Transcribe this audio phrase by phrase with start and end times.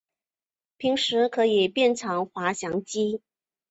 [0.77, 3.21] 平时可以变成滑翔机。